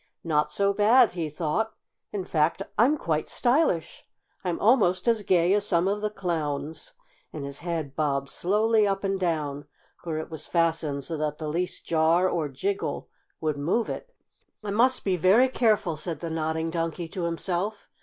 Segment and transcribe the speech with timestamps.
[0.23, 1.73] "Not so bad!" he thought.
[2.11, 4.03] "In fact, I'm quite stylish.
[4.43, 6.93] I'm almost as gay as some of the clowns."
[7.31, 9.65] And his head bobbed slowly up and down,
[10.03, 13.09] for it was fastened so that the least jar or jiggle
[13.41, 14.09] would move it.
[14.63, 17.87] "I must be very careful," said the Nodding Donkey to himself.